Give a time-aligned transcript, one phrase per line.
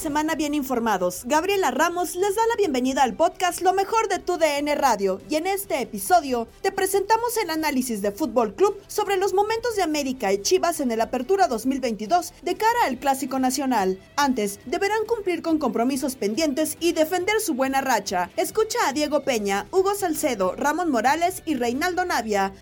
[0.00, 1.24] Semana bien informados.
[1.26, 5.36] Gabriela Ramos les da la bienvenida al podcast Lo mejor de tu DN Radio y
[5.36, 10.32] en este episodio te presentamos el análisis de Fútbol Club sobre los momentos de América
[10.32, 14.00] y Chivas en el Apertura 2022 de cara al Clásico Nacional.
[14.16, 18.30] Antes, deberán cumplir con compromisos pendientes y defender su buena racha.
[18.38, 22.54] Escucha a Diego Peña, Hugo Salcedo, Ramón Morales y Reinaldo Navia.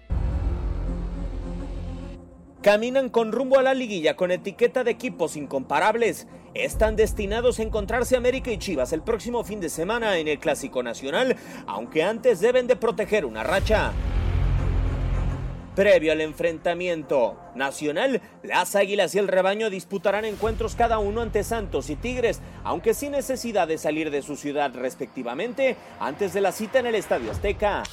[2.68, 6.26] Caminan con rumbo a la liguilla con etiqueta de equipos incomparables.
[6.52, 10.82] Están destinados a encontrarse América y Chivas el próximo fin de semana en el Clásico
[10.82, 11.34] Nacional,
[11.66, 13.92] aunque antes deben de proteger una racha.
[15.74, 21.88] Previo al enfrentamiento nacional, las Águilas y el Rebaño disputarán encuentros cada uno ante Santos
[21.88, 26.80] y Tigres, aunque sin necesidad de salir de su ciudad respectivamente antes de la cita
[26.80, 27.84] en el Estadio Azteca.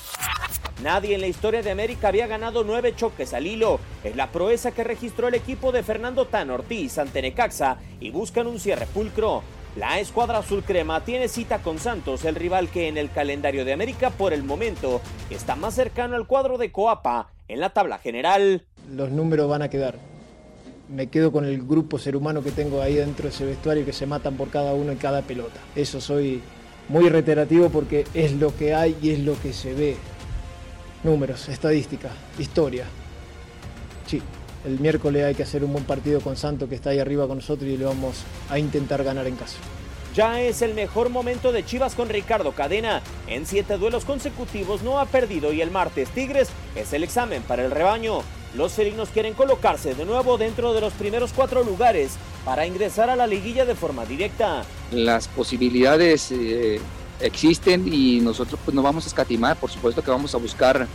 [0.83, 3.79] Nadie en la historia de América había ganado nueve choques al hilo.
[4.03, 8.47] Es la proeza que registró el equipo de Fernando Tan Ortiz ante Necaxa y buscan
[8.47, 9.41] un cierre pulcro.
[9.77, 13.73] La escuadra azul crema tiene cita con Santos, el rival que en el calendario de
[13.73, 18.63] América por el momento está más cercano al cuadro de Coapa en la tabla general.
[18.89, 19.95] Los números van a quedar.
[20.89, 23.93] Me quedo con el grupo ser humano que tengo ahí dentro de ese vestuario que
[23.93, 25.59] se matan por cada uno en cada pelota.
[25.75, 26.41] Eso soy
[26.87, 29.97] muy reiterativo porque es lo que hay y es lo que se ve.
[31.05, 32.85] Números, estadística, historia.
[34.07, 34.23] Sí,
[34.65, 37.37] el miércoles hay que hacer un buen partido con Santo que está ahí arriba con
[37.37, 39.57] nosotros y le vamos a intentar ganar en casa.
[40.15, 43.03] Ya es el mejor momento de Chivas con Ricardo Cadena.
[43.27, 47.63] En siete duelos consecutivos no ha perdido y el martes Tigres es el examen para
[47.63, 48.21] el rebaño.
[48.55, 52.13] Los felinos quieren colocarse de nuevo dentro de los primeros cuatro lugares
[52.43, 54.63] para ingresar a la liguilla de forma directa.
[54.91, 56.79] Las posibilidades eh,
[57.19, 59.57] existen y nosotros pues no vamos a escatimar.
[59.57, 60.87] Por supuesto que vamos a buscar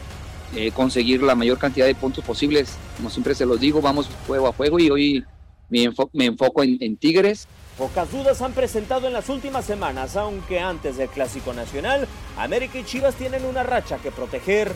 [0.55, 2.77] eh, conseguir la mayor cantidad de puntos posibles.
[2.97, 5.25] Como siempre se los digo, vamos juego a juego y hoy
[5.69, 7.47] me, enfo me enfoco en, en Tigres.
[7.79, 12.07] Pocas dudas han presentado en las últimas semanas, aunque antes del Clásico Nacional,
[12.37, 14.73] América y Chivas tienen una racha que proteger.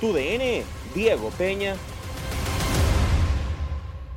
[0.00, 0.62] Tu DN,
[0.94, 1.76] Diego Peña.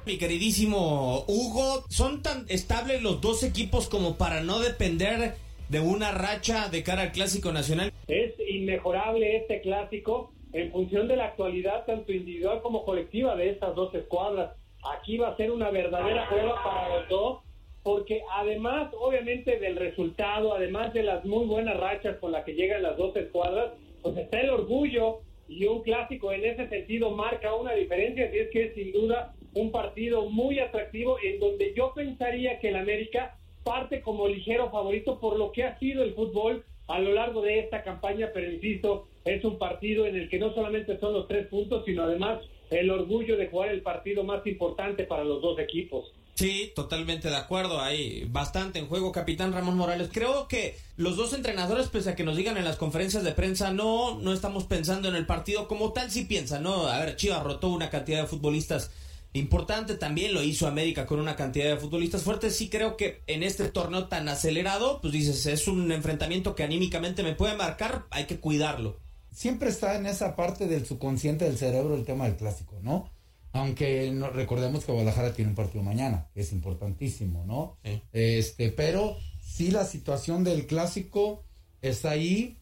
[0.06, 5.36] Mi queridísimo Hugo, ¿son tan estables los dos equipos como para no depender
[5.70, 7.92] de una racha de cara al Clásico Nacional?
[8.08, 13.76] Es inmejorable este clásico en función de la actualidad tanto individual como colectiva de estas
[13.76, 14.56] dos escuadras.
[14.98, 17.40] Aquí va a ser una verdadera prueba para los dos
[17.84, 22.84] porque además, obviamente, del resultado, además de las muy buenas rachas con las que llegan
[22.84, 23.72] las dos escuadras,
[24.02, 28.50] pues está el orgullo y un clásico en ese sentido marca una diferencia, y es
[28.52, 33.38] que es sin duda un partido muy atractivo en donde yo pensaría que el América
[33.68, 37.60] parte como ligero favorito por lo que ha sido el fútbol a lo largo de
[37.60, 41.48] esta campaña, pero insisto, es un partido en el que no solamente son los tres
[41.48, 46.14] puntos, sino además el orgullo de jugar el partido más importante para los dos equipos.
[46.36, 47.82] Sí, totalmente de acuerdo.
[47.82, 50.10] Hay bastante en juego, capitán Ramón Morales.
[50.14, 53.74] Creo que los dos entrenadores, pese a que nos digan en las conferencias de prensa,
[53.74, 56.88] no, no estamos pensando en el partido como tal, sí piensan, ¿no?
[56.88, 58.92] A ver, Chivas rotó una cantidad de futbolistas
[59.34, 62.56] importante, también lo hizo América con una cantidad de futbolistas fuertes.
[62.56, 67.24] Sí creo que en este torneo tan acelerado, pues dices, es un enfrentamiento que anímicamente
[67.24, 69.00] me puede marcar, hay que cuidarlo.
[69.32, 73.10] Siempre está en esa parte del subconsciente del cerebro el tema del clásico, ¿no?
[73.54, 77.78] Aunque no, recordemos que Guadalajara tiene un partido mañana, que es importantísimo, ¿no?
[78.14, 81.44] Este, pero sí la situación del clásico
[81.82, 82.58] está ahí.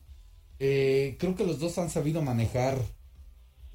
[0.59, 2.77] Eh, creo que los dos han sabido manejar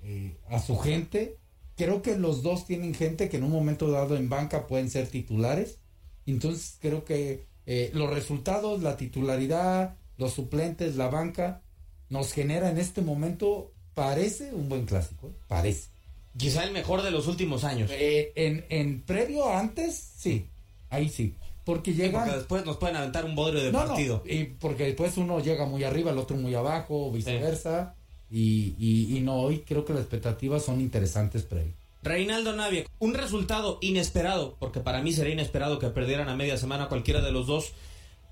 [0.03, 1.40] eh, a su gente.
[1.81, 5.09] Creo que los dos tienen gente que en un momento dado en banca pueden ser
[5.09, 5.79] titulares.
[6.27, 11.63] Entonces creo que eh, los resultados, la titularidad, los suplentes, la banca,
[12.11, 15.89] nos genera en este momento, parece un buen clásico, parece.
[16.37, 17.91] Quizá el mejor de los últimos años.
[17.95, 20.49] Eh, en, en previo antes, sí.
[20.91, 21.35] Ahí sí.
[21.65, 22.25] Porque llegan.
[22.25, 24.23] porque después nos pueden aventar un bodrio de partido.
[24.27, 27.95] y porque después uno llega muy arriba, el otro muy abajo, viceversa.
[28.31, 31.73] Y, y, y, no, hoy creo que las expectativas son interesantes previo.
[32.03, 36.89] Reinaldo Navia, un resultado inesperado, porque para mí sería inesperado que perdieran a media semana
[36.89, 37.73] cualquiera de los dos.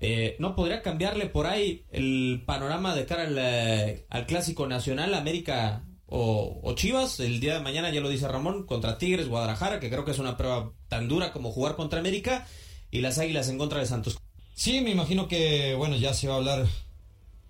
[0.01, 5.13] Eh, ¿No podría cambiarle por ahí el panorama de cara al, eh, al Clásico Nacional
[5.13, 7.19] América o, o, Chivas.
[7.19, 10.19] El día de mañana, ya lo dice Ramón, contra Tigres, Guadalajara, que creo que es
[10.19, 12.47] una prueba tan dura como jugar contra América,
[12.91, 14.17] y las Águilas en contra de Santos.
[14.55, 16.65] Sí, me imagino que, bueno, ya se va a hablar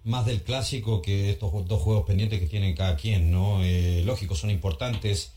[0.10, 3.64] más del clásico que estos dos juegos pendientes que tienen cada quien, ¿no?
[3.64, 5.32] Eh, lógico, son importantes.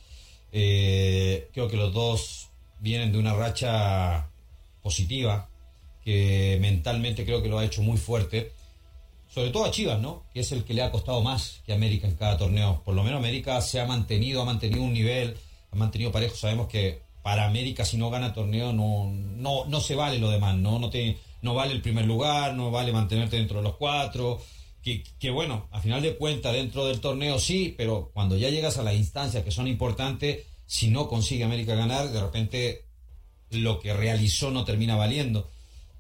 [0.51, 2.49] Eh, creo que los dos
[2.81, 4.29] vienen de una racha
[4.83, 5.49] positiva,
[6.05, 8.53] que mentalmente creo que lo ha hecho muy fuerte
[9.33, 10.25] sobre todo a Chivas, ¿no?
[10.35, 12.83] Que es el que le ha costado más que América en cada torneo.
[12.85, 15.39] Por lo menos América se ha mantenido, ha mantenido un nivel,
[15.71, 16.37] ha mantenido parejo.
[16.37, 20.57] Sabemos que para América si no gana torneo no, no, no se vale lo demás,
[20.57, 20.79] ¿no?
[20.79, 24.39] No, te, no vale el primer lugar, no vale mantenerte dentro de los cuatro.
[24.83, 28.83] Que, bueno, a final de cuentas dentro del torneo sí, pero cuando ya llegas a
[28.83, 32.85] las instancias que son importantes, si no consigue América ganar, de repente
[33.51, 35.49] lo que realizó no termina valiendo.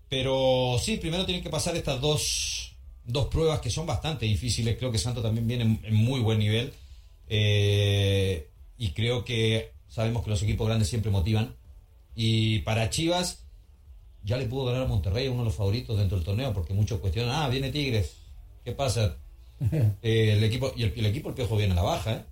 [0.08, 2.72] Pero sí, primero tienen que pasar estas dos
[3.04, 4.76] dos pruebas que son bastante difíciles.
[4.78, 6.72] Creo que Santos también viene en, muy buen nivel.
[7.28, 11.54] Eh, y creo que sabemos que los equipos grandes siempre motivan.
[12.14, 13.44] Y para Chivas,
[14.22, 17.00] ya le pudo ganar a Monterrey, uno de los favoritos dentro del torneo, porque muchos
[17.00, 18.16] cuestionan, ah, viene Tigres,
[18.64, 19.16] ¿qué pasa?
[20.02, 22.24] Eh, el equipo, y el, equipo el Piojo viene a la baja, ¿eh?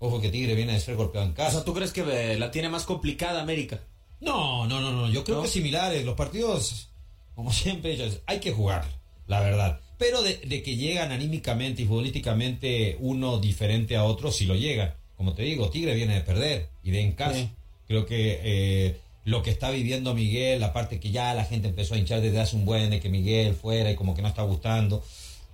[0.00, 1.48] Ojo que Tigre viene de ser golpeado en casa.
[1.48, 3.80] O sea, ¿tú crees que eh, la tiene más complicada América?
[4.20, 5.10] No, no, no, no.
[5.10, 6.04] Yo creo que similares.
[6.04, 6.90] Los partidos,
[7.34, 7.96] como siempre,
[8.26, 8.84] hay que jugar,
[9.26, 9.80] la verdad.
[9.96, 14.96] Pero de, que llegan anímicamente y futbolísticamente uno diferente a otro, si lo llega.
[15.16, 17.48] Como te digo, Tigre viene de perder y de en casa.
[17.86, 21.94] Creo que eh, lo que está viviendo Miguel, la parte que ya la gente empezó
[21.94, 24.42] a hinchar desde hace un buen de que Miguel fuera y como que no está
[24.42, 25.02] gustando.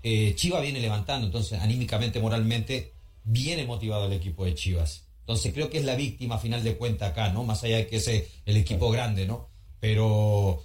[0.03, 2.95] Eh, Chivas viene levantando, entonces anímicamente, moralmente,
[3.25, 5.07] viene motivado el equipo de Chivas.
[5.21, 7.45] Entonces creo que es la víctima a final de cuenta acá, ¿no?
[7.45, 9.49] Más allá de que es el equipo grande, ¿no?
[9.79, 10.65] Pero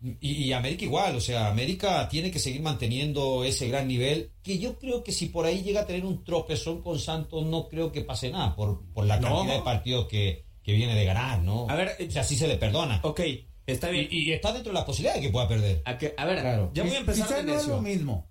[0.00, 4.78] y, América igual, o sea, América tiene que seguir manteniendo ese gran nivel, que yo
[4.78, 8.02] creo que si por ahí llega a tener un tropezón con Santos, no creo que
[8.02, 11.66] pase nada, por, por la cantidad de partidos que, que, viene de ganar, ¿no?
[11.68, 13.00] A ver, o sea, así se le perdona.
[13.02, 13.20] Ok,
[13.66, 14.06] está bien.
[14.08, 15.82] Y, está dentro de la posibilidad de que pueda perder.
[15.84, 16.70] A, a ver, claro.
[16.74, 18.28] ya voy a empezar Quizá no es lo mismo.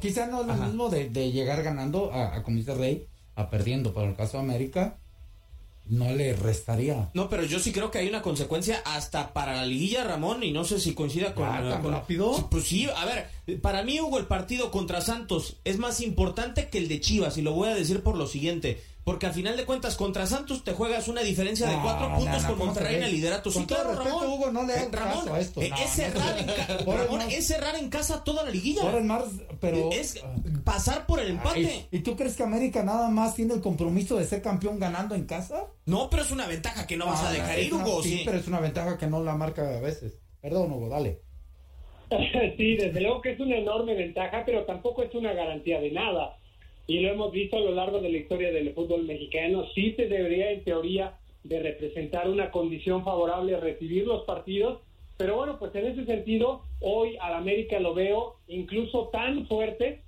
[0.00, 3.50] Quizá no es lo mismo de, de, llegar ganando a, a, como dice Rey, a
[3.50, 4.98] perdiendo, para el caso de América,
[5.86, 7.10] no le restaría.
[7.14, 10.52] No, pero yo sí creo que hay una consecuencia hasta para la liguilla, Ramón, y
[10.52, 11.46] no sé si coincida con...
[11.46, 12.48] Ah, rápido?
[12.50, 16.78] Pues sí, a ver, para mí Hugo el partido contra Santos es más importante que
[16.78, 18.82] el de Chivas, y lo voy a decir por lo siguiente.
[19.04, 22.58] Porque al final de cuentas, contra Santos te juegas una diferencia de cuatro puntos con
[22.58, 23.50] Monterrey en el liderato.
[23.50, 24.28] sí, claro, Ramón.
[24.28, 25.60] Hugo, no le eh, Ramón, a esto.
[25.60, 28.82] Eh, es, en Ramón, es cerrar en casa toda la liguilla.
[29.60, 29.90] pero...
[29.90, 30.22] Es
[30.64, 31.86] pasar por el empate.
[31.90, 35.26] ¿Y tú crees que América nada más tiene el compromiso de ser campeón ganando en
[35.26, 35.66] casa?
[35.84, 38.02] No, pero es una ventaja que no vas a dejar ir, Hugo.
[38.02, 40.14] Sí, pero es una ventaja que no la marca a veces.
[40.40, 41.22] Perdón, Hugo, dale.
[42.58, 46.36] Sí, desde luego que es una enorme ventaja, pero tampoco es una garantía de nada
[46.86, 50.08] y lo hemos visto a lo largo de la historia del fútbol mexicano, sí te
[50.08, 54.80] debería en teoría de representar una condición favorable a recibir los partidos,
[55.16, 60.00] pero bueno, pues en ese sentido, hoy al América lo veo incluso tan fuerte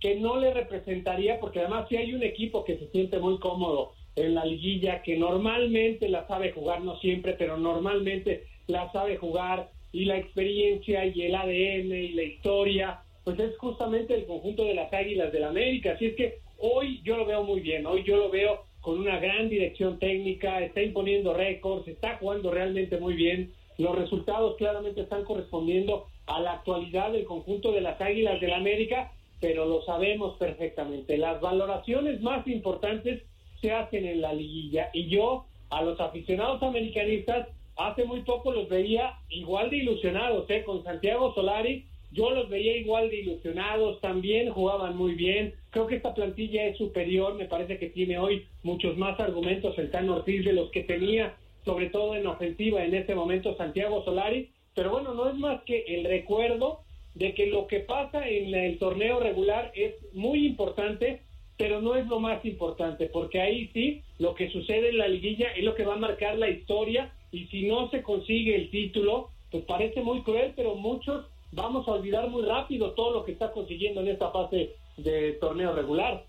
[0.00, 3.92] que no le representaría, porque además si hay un equipo que se siente muy cómodo
[4.16, 9.70] en la liguilla, que normalmente la sabe jugar, no siempre, pero normalmente la sabe jugar,
[9.92, 13.00] y la experiencia y el ADN y la historia,
[13.36, 15.92] pues es justamente el conjunto de las Águilas del la América.
[15.92, 19.20] Así es que hoy yo lo veo muy bien, hoy yo lo veo con una
[19.20, 23.52] gran dirección técnica, está imponiendo récords, está jugando realmente muy bien.
[23.78, 28.56] Los resultados claramente están correspondiendo a la actualidad del conjunto de las Águilas del la
[28.56, 31.16] América, pero lo sabemos perfectamente.
[31.16, 33.22] Las valoraciones más importantes
[33.60, 37.46] se hacen en la liguilla y yo a los aficionados americanistas
[37.76, 40.64] hace muy poco los veía igual de ilusionados, ¿eh?
[40.64, 45.54] con Santiago Solari yo los veía igual de ilusionados, también jugaban muy bien.
[45.70, 49.90] Creo que esta plantilla es superior, me parece que tiene hoy muchos más argumentos el
[49.90, 54.50] Tano Ortiz de los que tenía, sobre todo en ofensiva en este momento Santiago Solari.
[54.74, 56.80] Pero bueno, no es más que el recuerdo
[57.14, 61.22] de que lo que pasa en el torneo regular es muy importante,
[61.56, 65.48] pero no es lo más importante, porque ahí sí, lo que sucede en la liguilla
[65.52, 69.30] es lo que va a marcar la historia y si no se consigue el título,
[69.50, 73.50] pues parece muy cruel, pero muchos vamos a olvidar muy rápido todo lo que está
[73.52, 76.26] consiguiendo en esta fase de torneo regular.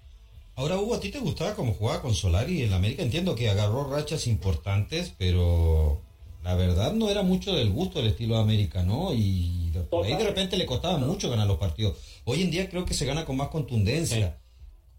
[0.56, 3.04] Ahora, Hugo, ¿a ti te gustaba cómo jugaba con Solari en América?
[3.04, 6.02] Entiendo que agarró rachas importantes, pero
[6.44, 9.14] la verdad no era mucho del gusto del estilo de América, ¿no?
[9.14, 9.72] Y
[10.04, 11.98] ahí de repente le costaba mucho ganar los partidos.
[12.26, 14.40] Hoy en día creo que se gana con más contundencia,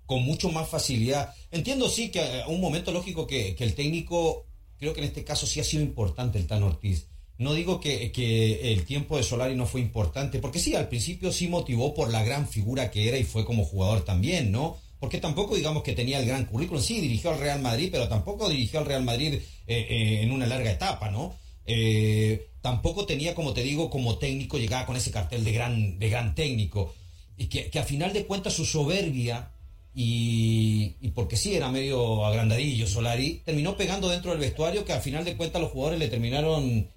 [0.07, 1.35] con mucho más facilidad.
[1.50, 4.47] Entiendo, sí, que a un momento lógico que, que el técnico,
[4.79, 7.12] creo que en este caso sí ha sido importante el Tan Ortiz
[7.43, 11.33] no digo que, que, el tiempo de Solari no fue importante, porque sí, al principio
[11.33, 14.79] sí motivó por la gran figura que era y fue como jugador también, ¿no?
[15.03, 18.49] Porque tampoco digamos que tenía el gran currículum, sí, dirigió al Real Madrid, pero tampoco
[18.49, 21.35] dirigió al Real Madrid eh, eh, en una larga etapa, ¿no?
[21.67, 26.09] Eh, tampoco tenía, como te digo, como técnico, llegaba con ese cartel de gran, de
[26.09, 26.95] gran técnico.
[27.37, 29.51] Y que, que a final de cuentas su soberbia,
[29.95, 35.01] y, y, porque sí era medio agrandadillo Solari, terminó pegando dentro del vestuario que a
[35.01, 36.89] final de cuentas los jugadores le terminaron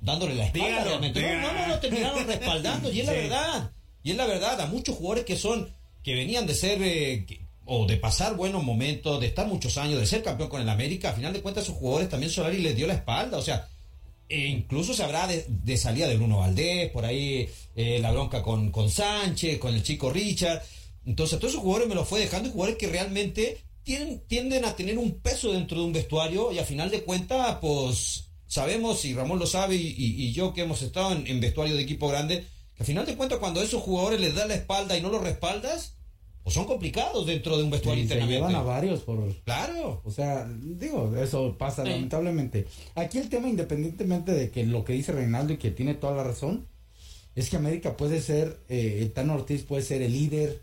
[0.00, 3.72] dándole la espalda No, no, no, lo terminaron respaldando, y es la verdad.
[4.02, 7.26] Y es la verdad, a muchos jugadores que son, que venían de ser, eh,
[7.64, 11.10] o de pasar buenos momentos, de estar muchos años, de ser campeón con el América,
[11.10, 13.68] a final de cuentas, esos jugadores también Solari les dio la espalda, o sea,
[14.28, 18.70] e incluso se habrá de, salida de Bruno Valdés, por ahí eh, la bronca con,
[18.70, 20.62] con Sánchez, con el chico Richard.
[21.06, 24.76] Entonces, todos esos jugadores me los fue dejando y jugadores que realmente tienen, tienden a
[24.76, 29.14] tener un peso dentro de un vestuario y a final de cuentas, pues sabemos, y
[29.14, 32.86] Ramón lo sabe, y, yo que hemos estado en, vestuario de equipo grande, que al
[32.86, 35.94] final de cuentas cuando a esos jugadores les da la espalda y no los respaldas,
[36.42, 39.34] pues son complicados dentro de un vestuario y Se llevan a varios por...
[39.44, 40.00] Claro.
[40.04, 42.66] O sea, digo, eso pasa lamentablemente.
[42.94, 46.24] Aquí el tema, independientemente de que lo que dice Reinaldo y que tiene toda la
[46.24, 46.66] razón,
[47.34, 50.62] es que América puede ser, eh, el Tano Ortiz puede ser el líder,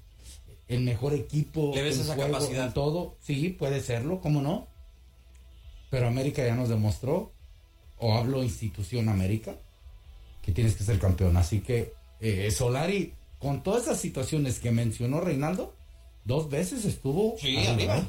[0.68, 2.74] el mejor equipo, ¿Le ves esa capacidad?
[2.74, 3.18] todo.
[3.22, 4.68] Sí, puede serlo, ¿cómo no?
[5.92, 7.35] Pero América ya nos demostró
[8.06, 9.56] o hablo institución América,
[10.44, 11.38] que tienes que ser campeón.
[11.38, 15.74] Así que eh, Solari, con todas esas situaciones que mencionó Reinaldo,
[16.24, 18.08] dos veces estuvo arriba.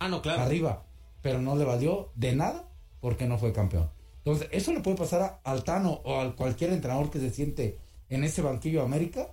[0.00, 0.42] Ah, no, claro.
[0.42, 0.82] Arriba,
[1.22, 2.68] pero no le valió de nada
[3.00, 3.88] porque no fue campeón.
[4.18, 7.78] Entonces, ¿eso le puede pasar a Altano o a cualquier entrenador que se siente
[8.10, 9.28] en ese banquillo América?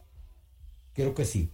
[0.93, 1.49] Creo que sí.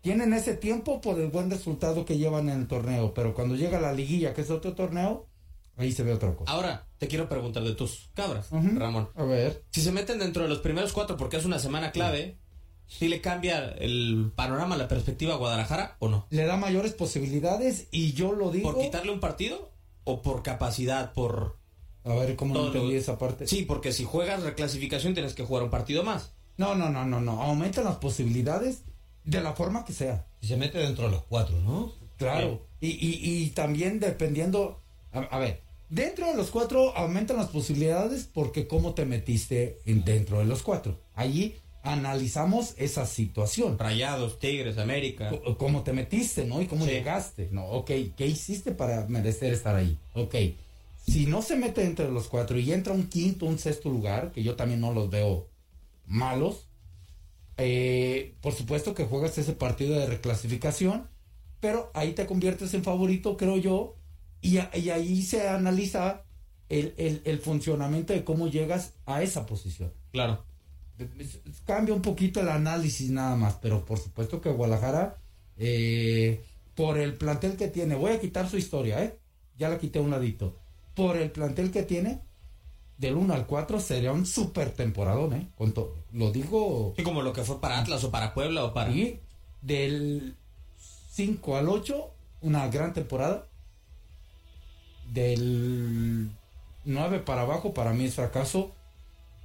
[0.00, 3.80] Tienen ese tiempo por el buen resultado que llevan en el torneo, pero cuando llega
[3.80, 5.26] la liguilla, que es otro torneo,
[5.76, 6.52] Ahí se ve otra cosa.
[6.52, 9.08] Ahora, te quiero preguntar de tus cabras, Ramón.
[9.16, 9.64] A ver.
[9.70, 12.38] Si se meten dentro de los primeros cuatro porque es una semana clave,
[12.86, 16.26] ¿sí le cambia el panorama, la perspectiva a Guadalajara o no?
[16.30, 18.72] Le da mayores posibilidades y yo lo digo.
[18.72, 19.72] ¿Por quitarle un partido?
[20.04, 21.12] ¿O por capacidad?
[21.12, 21.56] ¿Por.?
[22.04, 23.48] A ver, ¿cómo no entendí esa parte?
[23.48, 26.32] Sí, porque si juegas reclasificación tienes que jugar un partido más.
[26.56, 27.42] No, no, no, no, no.
[27.42, 28.84] Aumentan las posibilidades
[29.24, 30.26] de la forma que sea.
[30.40, 31.92] Y se mete dentro de los cuatro, ¿no?
[32.16, 32.64] Claro.
[32.80, 34.82] Y, y, y también dependiendo.
[35.12, 40.44] a ver, Dentro de los cuatro aumentan las posibilidades porque cómo te metiste dentro de
[40.44, 41.00] los cuatro.
[41.14, 43.78] Allí analizamos esa situación.
[43.78, 45.30] Rayados, Tigres, América.
[45.58, 46.62] cómo te metiste, ¿no?
[46.62, 47.66] Y cómo llegaste, ¿no?
[47.66, 49.98] Ok, ¿qué hiciste para merecer estar ahí?
[50.14, 50.34] Ok,
[51.06, 54.42] si no se mete entre los cuatro y entra un quinto, un sexto lugar, que
[54.42, 55.48] yo también no los veo
[56.06, 56.68] malos,
[57.58, 61.08] eh, por supuesto que juegas ese partido de reclasificación,
[61.60, 63.96] pero ahí te conviertes en favorito, creo yo,
[64.44, 66.22] y, ahí se analiza
[66.68, 69.92] el, funcionamiento de cómo llegas a esa posición.
[70.12, 70.44] Claro.
[71.64, 75.16] Cambia un poquito el análisis nada más, pero por supuesto que Guadalajara,
[75.56, 79.18] eh, por el plantel que tiene, voy a quitar su historia, ¿eh?
[79.56, 80.58] Ya la quité un ladito.
[80.94, 82.20] Por el plantel que tiene,
[82.98, 85.48] del 1 al 4 sería un super temporadón, ¿eh?
[86.12, 86.92] lo digo.
[86.96, 88.92] Sí, como lo que fue para Atlas o para Puebla o para.
[88.92, 89.20] Sí,
[89.62, 90.36] del
[91.12, 92.10] 5 al 8,
[92.42, 93.46] una gran temporada.
[95.12, 96.30] Del
[96.84, 98.72] 9 para abajo, para mí es fracaso,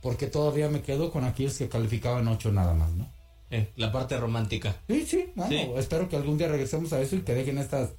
[0.01, 3.07] porque todavía me quedo con aquellos que calificaban 8 nada más, ¿no?
[3.51, 4.75] Eh, la parte romántica.
[4.87, 5.69] Sí, sí, bueno, Sí.
[5.77, 7.89] espero que algún día regresemos a eso y que dejen estas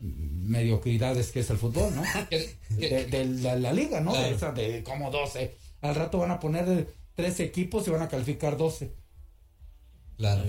[0.00, 2.02] mediocridades que es el fútbol, ¿no?
[2.76, 4.12] de, de la, la liga, ¿no?
[4.12, 4.26] Claro.
[4.28, 5.56] De, esa de como 12.
[5.80, 8.92] Al rato van a poner 13 equipos y van a calificar 12.
[10.16, 10.44] Claro.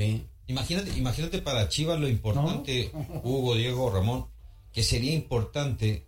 [0.48, 2.92] Imagínate, imagínate para Chivas lo importante,
[3.24, 4.26] Hugo, Diego, Ramón,
[4.74, 6.06] que sería importante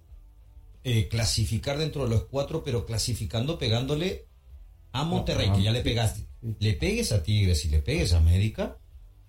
[0.84, 4.26] eh, clasificar dentro de los cuatro, pero clasificando pegándole
[4.92, 6.26] a Monterrey, Ah, que ya le pegaste.
[6.60, 8.78] Le pegues a Tigres y le pegues a América,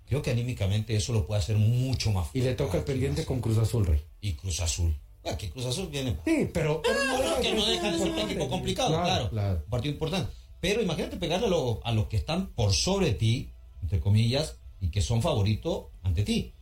[0.06, 3.40] creo que anímicamente eso lo puede hacer mucho más Y le toca el pendiente con
[3.40, 4.02] Cruz Azul, Rey.
[4.20, 4.96] Y Cruz Azul.
[5.24, 6.16] Ah, que Cruz Azul viene.
[6.24, 9.30] Sí, pero, pero no que no deja de ser un equipo complicado, Claro, claro.
[9.30, 9.62] claro.
[9.64, 10.32] Un partido importante.
[10.60, 13.50] Pero imagínate pegarle a, lo- a los que están por sobre ti,
[13.82, 16.52] entre comillas, y que son favoritos ante ti.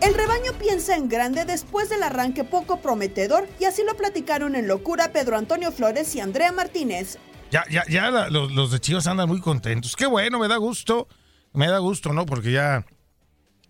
[0.00, 4.66] El rebaño piensa en grande después del arranque poco prometedor y así lo platicaron en
[4.66, 7.18] locura Pedro Antonio Flores y Andrea Martínez.
[7.50, 9.96] Ya, ya, ya los, los de Chivas andan muy contentos.
[9.96, 11.06] Qué bueno, me da gusto.
[11.52, 12.24] Me da gusto, ¿no?
[12.26, 12.86] Porque ya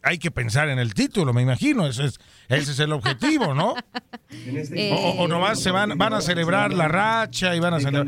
[0.03, 1.87] hay que pensar en el título, me imagino.
[1.87, 3.75] Ese es, ese es el objetivo, ¿no?
[4.31, 8.07] Eh, O, o- nomás se van, van a celebrar la racha y van a celebrar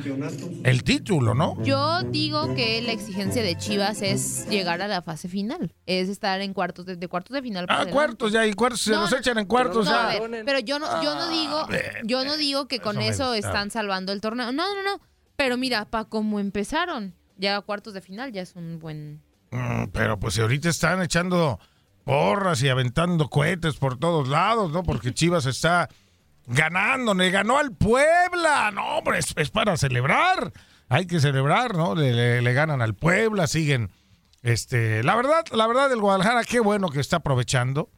[0.64, 1.62] el título, ¿no?
[1.64, 6.40] Yo digo que la exigencia de Chivas es llegar a la fase final, es estar
[6.40, 7.66] en cuartos de, de cuartos de final.
[7.66, 7.94] para Ah, adelante.
[7.94, 10.10] cuartos ya, y cuartos se No, los echan en cuartos no, ya.
[10.10, 11.66] a ver, pero yo no, yo no digo,
[12.04, 14.52] yo no digo que con eso están salvando el torneo.
[14.52, 15.00] No, no, no.
[15.36, 19.22] Pero mira, para cómo empezaron, ya a cuartos de final ya es un buen.
[19.50, 21.58] Mm, Pero pues si ahorita están echando
[22.04, 24.82] porras y aventando cohetes por todos lados, ¿no?
[24.82, 25.88] Porque Chivas está
[26.46, 28.70] ganando, le ganó al Puebla.
[28.72, 30.52] No, hombre, es, es para celebrar.
[30.88, 31.94] Hay que celebrar, ¿no?
[31.94, 33.90] Le, le- le ganan al Puebla, siguen.
[34.42, 37.88] Este, la verdad, la verdad del Guadalajara, qué bueno que está aprovechando,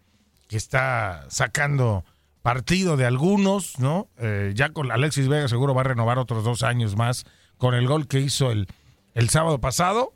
[0.48, 2.04] que está sacando
[2.42, 4.08] partido de algunos, ¿no?
[4.18, 7.24] Eh, ya con Alexis Vega seguro va a renovar otros dos años más
[7.56, 8.68] con el gol que hizo el,
[9.14, 10.12] el sábado pasado.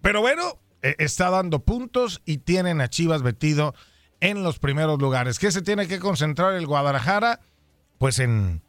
[0.00, 3.74] Pero bueno, eh, está dando puntos y tienen a Chivas metido
[4.20, 5.38] en los primeros lugares.
[5.38, 7.40] ¿Qué se tiene que concentrar el Guadalajara?
[7.98, 8.62] Pues en,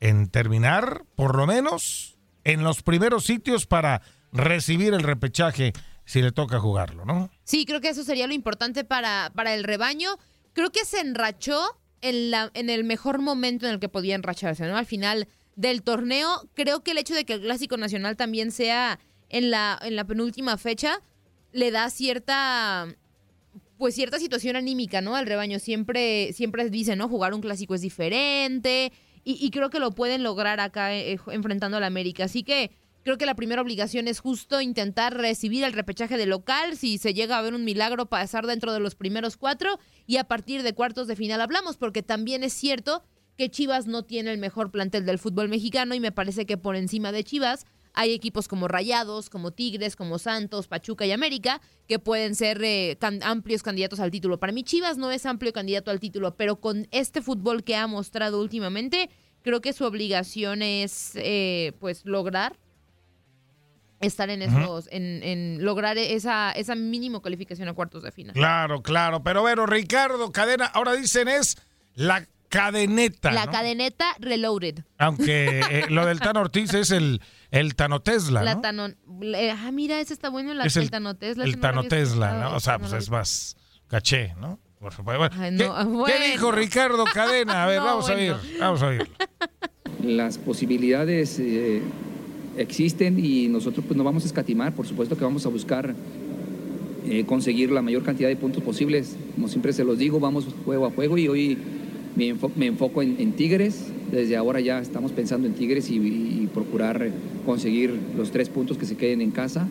[0.00, 4.02] en terminar, por lo menos, en los primeros sitios para
[4.32, 5.72] recibir el repechaje
[6.04, 7.30] si le toca jugarlo, ¿no?
[7.44, 10.10] Sí, creo que eso sería lo importante para, para el rebaño.
[10.54, 14.66] Creo que se enrachó en, la, en el mejor momento en el que podía enracharse,
[14.66, 14.76] ¿no?
[14.76, 18.98] Al final del torneo, creo que el hecho de que el Clásico Nacional también sea
[19.28, 21.00] en la, en la penúltima fecha,
[21.58, 22.86] le da cierta
[23.76, 25.14] pues cierta situación anímica, ¿no?
[25.14, 27.08] Al rebaño siempre, siempre dice, ¿no?
[27.08, 28.92] Jugar un clásico es diferente
[29.22, 32.24] y, y creo que lo pueden lograr acá eh, enfrentando al América.
[32.24, 32.72] Así que
[33.04, 37.14] creo que la primera obligación es justo intentar recibir el repechaje de local, si se
[37.14, 40.74] llega a ver un milagro, pasar dentro de los primeros cuatro y a partir de
[40.74, 43.04] cuartos de final hablamos, porque también es cierto
[43.36, 46.74] que Chivas no tiene el mejor plantel del fútbol mexicano y me parece que por
[46.74, 47.64] encima de Chivas
[48.00, 52.96] hay equipos como Rayados, como Tigres, como Santos, Pachuca y América que pueden ser eh,
[53.00, 54.38] can- amplios candidatos al título.
[54.38, 57.86] Para mí Chivas no es amplio candidato al título, pero con este fútbol que ha
[57.88, 59.10] mostrado últimamente,
[59.42, 62.56] creo que su obligación es eh, pues lograr
[64.00, 68.32] estar en esos, en, en lograr esa, esa mínimo calificación a cuartos de final.
[68.34, 69.24] Claro, claro.
[69.24, 71.56] Pero bueno, Ricardo Cadena, ahora dicen es
[71.96, 73.32] la cadeneta.
[73.32, 73.50] La ¿no?
[73.52, 74.84] cadeneta reloaded.
[74.98, 78.60] Aunque eh, lo del Tan Ortiz es el, el Tano Tesla, La ¿no?
[78.60, 81.44] Tano- ah, mira, ese está bueno, la, es el, el, Tano Tesla.
[81.44, 81.62] el ese no
[82.50, 82.56] ¿no?
[82.56, 83.56] O sea, pues es más
[83.88, 84.58] caché, ¿no?
[84.78, 85.02] Por.
[85.02, 86.24] Bueno, Ay, ¿qué, no, qué bueno.
[86.32, 87.64] dijo Ricardo Cadena?
[87.64, 89.08] A ver, No, vamos a oír, vamos a oír.
[90.04, 91.82] Las posibilidades eh,
[92.56, 95.94] existen y nosotros pues no vamos a escatimar, por supuesto que vamos a buscar
[97.06, 99.16] eh, conseguir la mayor cantidad de puntos posibles.
[99.34, 101.58] Como siempre se los digo, vamos juego a juego y hoy
[102.18, 103.86] me, enfo- me enfoco en, Tigres.
[104.10, 107.10] Desde ahora ya estamos pensando en Tigres y, procurar
[107.46, 109.68] conseguir los tres puntos que se queden en casa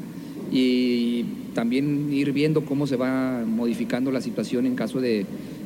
[0.51, 5.25] y también ir viendo cómo se va modificando la situación en caso de,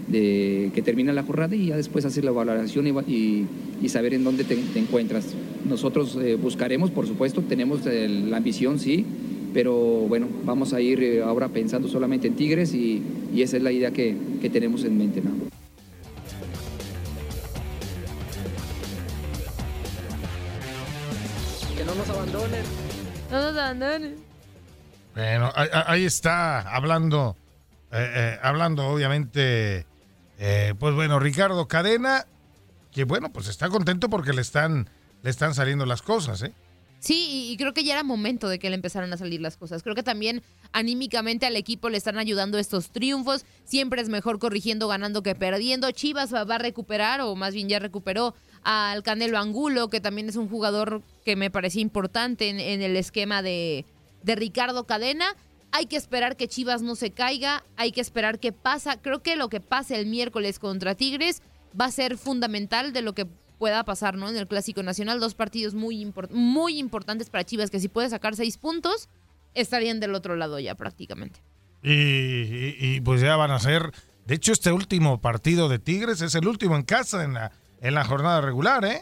[0.10, 3.46] que termine la jornada y ya después hacer la valoración y,
[3.88, 5.28] saber en dónde te, encuentras.
[5.70, 9.06] Nosotros eh, buscaremos, por supuesto, tenemos la ambición, sí,
[9.54, 9.76] pero
[10.08, 13.02] bueno, vamos a ir eh, ahora pensando solamente en Tigres y,
[13.38, 14.16] esa es la idea que,
[14.52, 15.22] tenemos en mente.
[22.32, 22.64] Abandonen.
[23.30, 24.16] No nos abandonen.
[25.14, 27.36] Bueno, ahí, ahí está hablando,
[27.92, 29.86] eh, eh, hablando obviamente,
[30.40, 32.26] eh, pues bueno, Ricardo Cadena,
[32.92, 34.90] que bueno, pues está contento porque le están,
[35.22, 36.54] le están saliendo las cosas, ¿eh?
[37.00, 39.58] Sí, y, y creo que ya era momento de que le empezaran a salir las
[39.58, 39.82] cosas.
[39.82, 43.44] Creo que también anímicamente al equipo le están ayudando estos triunfos.
[43.66, 45.90] Siempre es mejor corrigiendo, ganando que perdiendo.
[45.90, 50.30] Chivas va, va a recuperar, o más bien ya recuperó al Canelo Angulo, que también
[50.30, 53.86] es un jugador que me parecía importante en, el esquema de,
[54.24, 55.26] Ricardo Cadena.
[55.72, 59.02] Hay que esperar que Chivas no se caiga, hay que esperar qué pasa.
[59.02, 61.42] Creo que lo que pase el miércoles contra Tigres
[61.80, 63.26] va a ser fundamental de lo que
[63.58, 64.30] pueda pasar, ¿no?
[64.30, 68.36] En el Clásico Nacional, dos partidos muy, muy importantes para Chivas, que si puede sacar
[68.36, 69.08] seis puntos,
[69.54, 71.40] estarían del otro lado ya prácticamente.
[71.84, 73.92] Y, y- y, pues ya van a ser.
[74.26, 77.94] De hecho, este último partido de Tigres es el último en casa en la, en
[77.96, 79.02] la jornada regular, ¿eh?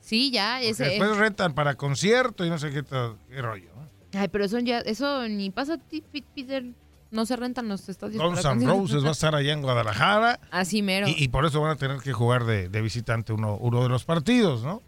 [0.00, 0.84] Sí, ya, Porque ese.
[0.84, 2.84] después rentan para concierto y no sé qué,
[3.30, 3.70] qué rollo.
[4.12, 6.64] Ay, pero eso ya, eso ni pasa, ti- Pi- Peter.
[7.10, 8.20] No se rentan los estadios.
[8.20, 8.66] Guns N'.
[8.66, 10.40] Roses va a estar allá en Guadalajara.
[10.50, 11.06] Así mero.
[11.08, 13.88] Y, y por eso van a tener que jugar de, de visitante uno, uno de
[13.88, 14.82] los partidos, ¿no?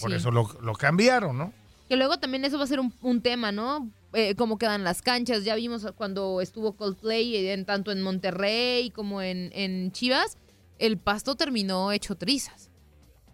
[0.00, 0.16] Por Sí.
[0.16, 1.52] eso lo, lo cambiaron, ¿no?
[1.88, 3.88] Que luego también eso va a ser un, un tema, ¿no?
[4.14, 5.44] Eh, cómo quedan las canchas.
[5.44, 10.38] Ya vimos cuando estuvo Coldplay, en, tanto en Monterrey como en, en Chivas,
[10.80, 12.70] el pasto terminó hecho trizas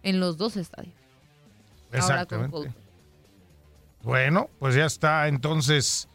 [0.02, 0.94] en los dos estadios.
[1.92, 2.72] Exactamente.
[4.02, 6.08] Bueno, pues ya está entonces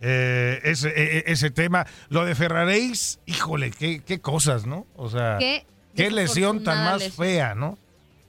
[0.00, 1.86] eh, ese, e- e- ese tema.
[2.08, 4.86] Lo de Ferraréis, híjole, qué, qué cosas, ¿no?
[4.96, 7.16] O sea, Qué qué lesión tan más lesión.
[7.26, 7.78] fea, ¿no?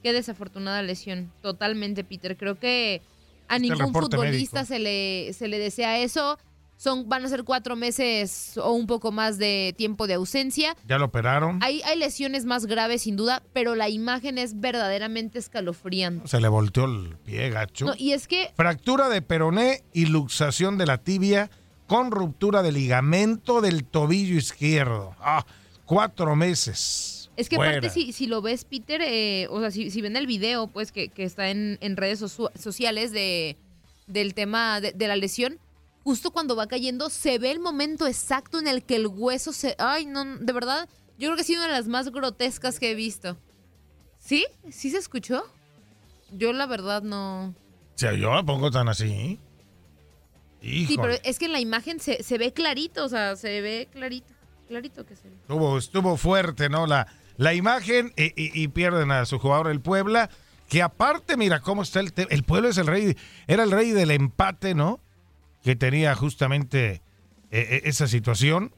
[0.01, 1.31] Qué desafortunada lesión.
[1.41, 2.37] Totalmente, Peter.
[2.37, 3.01] Creo que
[3.47, 4.67] a ningún reporte futbolista médico.
[4.73, 6.37] se le, se le desea eso.
[6.77, 10.75] Son, van a ser cuatro meses o un poco más de tiempo de ausencia.
[10.87, 11.59] Ya lo operaron.
[11.63, 16.27] Hay, hay lesiones más graves, sin duda, pero la imagen es verdaderamente escalofriante.
[16.27, 17.85] Se le volteó el pie, gacho.
[17.85, 21.49] No, y es que Fractura de peroné y luxación de la tibia
[21.87, 25.15] con ruptura de ligamento del tobillo izquierdo.
[25.19, 25.45] Ah,
[25.85, 27.29] cuatro meses.
[27.37, 27.71] Es que Fuera.
[27.71, 30.91] aparte, si, si lo ves, Peter, eh, o sea, si, si ven el video, pues,
[30.91, 33.57] que, que está en, en redes sociales de,
[34.07, 35.59] del tema de, de la lesión,
[36.05, 39.75] justo cuando va cayendo, se ve el momento exacto en el que el hueso se...
[39.79, 40.87] Ay, no, de verdad,
[41.17, 43.35] yo creo que ha sido una de las más grotescas que he visto.
[44.19, 44.45] ¿Sí?
[44.71, 45.43] ¿Sí se escuchó?
[46.31, 47.47] Yo la verdad no...
[47.47, 49.39] O sea, yo la pongo tan así.
[50.61, 53.87] Sí, pero es que en la imagen se, se ve clarito, o sea, se ve
[53.91, 54.31] clarito,
[54.67, 55.35] clarito que se ve.
[55.41, 56.85] Estuvo, estuvo fuerte, ¿no?
[56.87, 60.29] La, la imagen y, y- y pierden a su jugador el Puebla,
[60.69, 63.15] que aparte, mira cómo está el te- El Puebla es el rey,
[63.47, 64.99] era el rey del empate, ¿no?
[65.65, 67.01] Que tenía justamente
[67.49, 68.71] eh, eh, esa situación.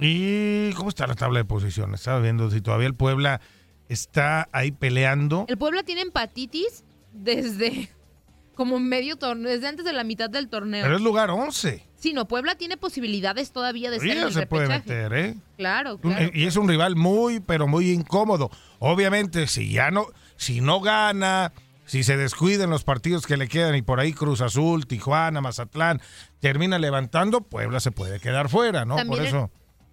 [0.00, 2.00] ¿Y cómo está la tabla de posiciones?
[2.00, 3.40] Estaba viendo si todavía el Puebla
[3.88, 5.44] está ahí peleando.
[5.48, 7.90] El Puebla tiene empatitis desde
[8.56, 10.82] como medio torneo, desde antes de la mitad del torneo.
[10.82, 11.86] Pero es lugar 11.
[11.94, 15.36] Sí, no, Puebla tiene posibilidades todavía de Todavía el se puede meter, ¿eh?
[15.56, 16.28] Claro, claro.
[16.34, 18.50] Y es un rival muy, pero muy incómodo.
[18.80, 21.52] Obviamente, si ya no, si no gana,
[21.86, 25.40] si se descuida en los partidos que le quedan y por ahí Cruz Azul, Tijuana,
[25.40, 26.00] Mazatlán,
[26.40, 28.96] termina levantando, Puebla se puede quedar fuera, ¿no?
[28.96, 29.50] También por eso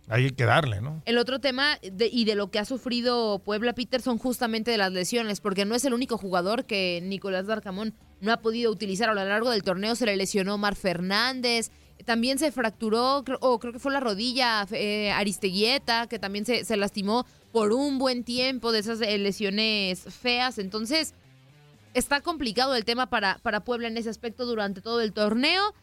[0.07, 1.01] hay que darle, ¿no?
[1.05, 4.77] El otro tema de- y de lo que ha sufrido Puebla Peter son justamente de
[4.77, 9.09] las lesiones, porque no es el único jugador que Nicolás Darcamón no ha podido utilizar
[9.09, 9.95] a lo largo del torneo.
[9.95, 11.71] Se le lesionó Mar Fernández,
[12.05, 16.65] también se fracturó, creo- o creo que fue la rodilla eh, Aristeguieta, que también se,
[16.65, 20.57] se lastimó por un buen tiempo de esas lesiones feas.
[20.57, 21.13] Entonces,
[21.93, 25.73] está complicado el tema para, para Puebla en ese aspecto durante todo el torneo.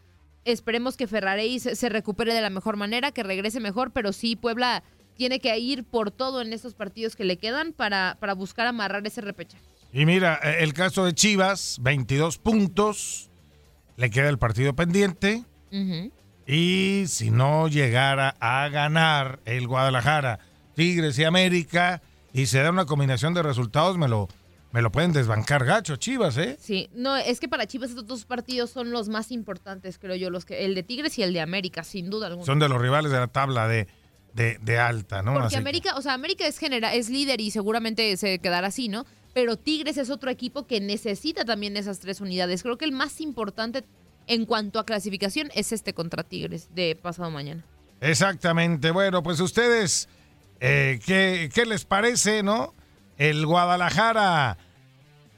[0.45, 4.35] Esperemos que Ferrarey se, se recupere de la mejor manera, que regrese mejor, pero sí,
[4.35, 4.83] Puebla
[5.15, 9.05] tiene que ir por todo en estos partidos que le quedan para, para buscar amarrar
[9.05, 9.63] ese repechaje.
[9.91, 13.29] Y mira, eh, el caso de Chivas, 22 puntos,
[13.97, 15.43] le queda el partido pendiente.
[16.47, 20.39] Y si no llegara a ganar el Guadalajara,
[20.73, 22.01] Tigres y América,
[22.33, 24.29] y se da una combinación de resultados, me lo,
[24.71, 26.57] me lo pueden desbancar gacho, Chivas, ¿eh?
[26.59, 30.29] Sí, no, es que para Chivas estos dos partidos son los más importantes, creo yo,
[30.29, 32.45] los que el de Tigres y el de América, sin duda alguna.
[32.45, 33.87] Son de los rivales de la tabla de,
[34.33, 35.33] de, de alta, ¿no?
[35.33, 38.67] Porque Así que- América, o sea, América es genera, es líder y seguramente se quedará
[38.67, 39.05] así, ¿no?
[39.33, 42.61] Pero Tigres es otro equipo que necesita también esas tres unidades.
[42.63, 43.83] Creo que el más importante
[44.27, 47.63] en cuanto a clasificación es este contra Tigres de pasado mañana.
[48.01, 48.91] Exactamente.
[48.91, 50.09] Bueno, pues ustedes,
[50.59, 52.73] eh, ¿qué, qué les parece, no?
[53.19, 54.57] El Guadalajara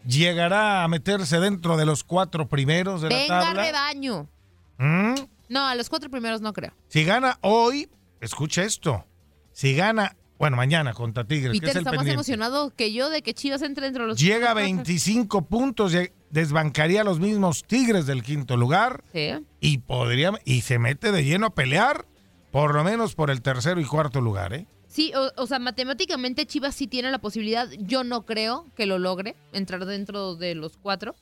[0.05, 3.63] llegará a meterse dentro de los cuatro primeros de la Venga, tabla.
[3.63, 4.29] rebaño.
[4.77, 5.15] ¿Mm?
[5.49, 6.71] No, a los cuatro primeros no creo.
[6.87, 7.89] Si gana hoy,
[8.21, 9.05] escucha esto.
[9.51, 13.09] Si gana, bueno, mañana contra Tigres, que Peter es el está más emocionado que yo
[13.09, 15.93] de que Chivas entre dentro de los Llega a 25 puntos,
[16.29, 19.31] desbancaría a los mismos Tigres del quinto lugar Sí.
[19.59, 22.05] y podría y se mete de lleno a pelear
[22.51, 24.67] por lo menos por el tercero y cuarto lugar, ¿eh?
[24.91, 27.69] Sí, o, o sea, matemáticamente Chivas sí tiene la posibilidad.
[27.79, 31.15] Yo no creo que lo logre entrar dentro de los cuatro.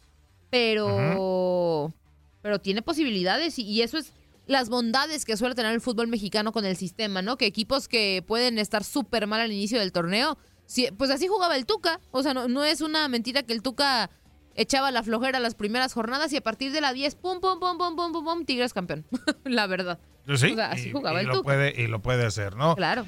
[0.49, 1.93] pero,
[2.41, 4.13] pero tiene posibilidades y, y eso es
[4.47, 7.37] las bondades que suele tener el fútbol mexicano con el sistema, ¿no?
[7.37, 11.55] Que equipos que pueden estar súper mal al inicio del torneo, sí, pues así jugaba
[11.55, 11.99] el Tuca.
[12.09, 14.09] O sea, no, no es una mentira que el Tuca
[14.55, 17.77] echaba la flojera las primeras jornadas y a partir de la 10, pum, pum, pum,
[17.77, 19.05] pum, pum, pum, pum, Tigres campeón.
[19.43, 19.99] la verdad.
[20.27, 22.75] Sí, O sea, así y- jugaba y el lo puede, y lo puede hacer, ¿no?
[22.75, 23.05] Claro.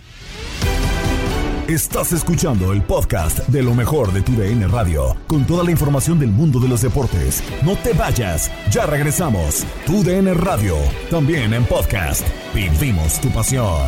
[1.67, 6.19] Estás escuchando el podcast de lo mejor de tu DN Radio, con toda la información
[6.19, 7.41] del mundo de los deportes.
[7.63, 9.65] No te vayas, ya regresamos.
[9.85, 10.75] Tu DN Radio,
[11.09, 12.27] también en podcast.
[12.53, 13.87] Vivimos tu pasión.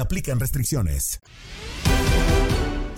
[0.00, 1.20] aplican restricciones.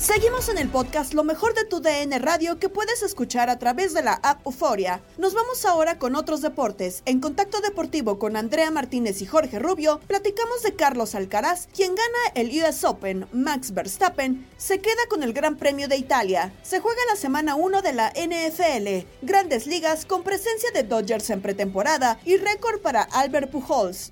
[0.03, 3.95] Seguimos en el podcast Lo mejor de tu DN Radio que puedes escuchar a través
[3.95, 5.01] de la app Euforia.
[5.17, 7.05] Nos vamos ahora con otros deportes.
[7.07, 12.19] En Contacto Deportivo con Andrea Martínez y Jorge Rubio, platicamos de Carlos Alcaraz, quien gana
[12.35, 13.29] el US Open.
[13.33, 16.53] Max Verstappen se queda con el Gran Premio de Italia.
[16.65, 19.07] Se juega la semana 1 de la NFL.
[19.25, 24.11] Grandes ligas con presencia de Dodgers en pretemporada y récord para Albert Pujols.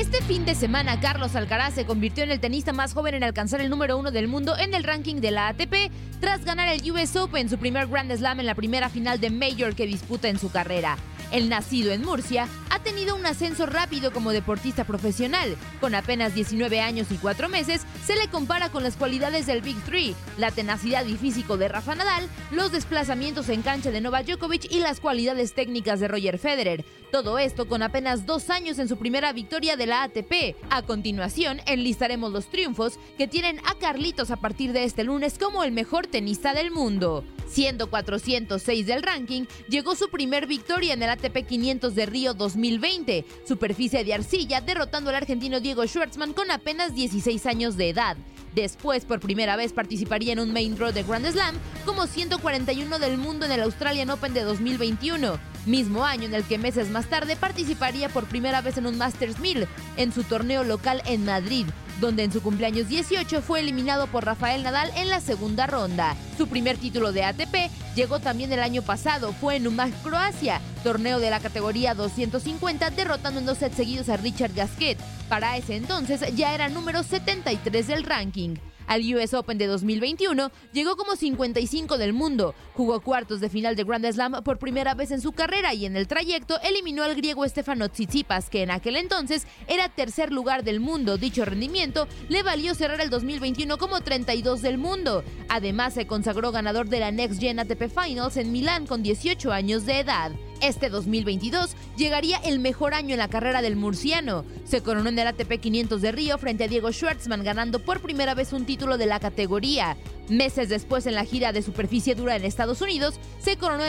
[0.00, 3.60] Este fin de semana, Carlos Alcaraz se convirtió en el tenista más joven en alcanzar
[3.60, 7.16] el número uno del mundo en el ranking de la ATP, tras ganar el US
[7.16, 10.50] Open, su primer Grand Slam en la primera final de Major que disputa en su
[10.50, 10.96] carrera.
[11.32, 15.56] El nacido en Murcia ha tenido un ascenso rápido como deportista profesional.
[15.80, 19.76] Con apenas 19 años y 4 meses, se le compara con las cualidades del Big
[19.84, 24.70] Three, la tenacidad y físico de Rafa Nadal, los desplazamientos en cancha de Novak Djokovic
[24.72, 26.84] y las cualidades técnicas de Roger Federer.
[27.12, 30.56] Todo esto con apenas dos años en su primera victoria de la ATP.
[30.70, 35.64] A continuación, enlistaremos los triunfos que tienen a Carlitos a partir de este lunes como
[35.64, 37.24] el mejor tenista del mundo.
[37.48, 43.26] Siendo 406 del ranking, llegó su primer victoria en el ATP 500 de Río 2020,
[43.46, 48.16] superficie de arcilla, derrotando al argentino Diego Schwartzman con apenas 16 años de edad.
[48.54, 53.18] Después, por primera vez, participaría en un main draw de Grand Slam como 141 del
[53.18, 57.36] mundo en el Australian Open de 2021, mismo año en el que meses más tarde
[57.36, 61.66] participaría por primera vez en un Masters 1000 en su torneo local en Madrid,
[62.00, 66.16] donde en su cumpleaños 18 fue eliminado por Rafael Nadal en la segunda ronda.
[66.36, 71.20] Su primer título de ATP llegó también el año pasado, fue en Umag, Croacia, torneo
[71.20, 74.98] de la categoría 250, derrotando en dos sets seguidos a Richard Gasquet.
[75.28, 78.56] Para ese entonces ya era número 73 del ranking.
[78.90, 83.84] Al US Open de 2021 llegó como 55 del mundo, jugó cuartos de final de
[83.84, 87.46] Grand Slam por primera vez en su carrera y en el trayecto eliminó al griego
[87.48, 91.18] Stefano Tsitsipas, que en aquel entonces era tercer lugar del mundo.
[91.18, 95.22] Dicho rendimiento le valió cerrar el 2021 como 32 del mundo.
[95.48, 99.86] Además se consagró ganador de la Next Gen ATP Finals en Milán con 18 años
[99.86, 100.32] de edad.
[100.60, 104.44] Este 2022 llegaría el mejor año en la carrera del murciano.
[104.64, 108.34] Se coronó en el ATP 500 de Río frente a Diego Schwartzman, ganando por primera
[108.34, 109.96] vez un título de la categoría.
[110.28, 113.84] Meses después, en la gira de superficie dura en Estados Unidos, se coronó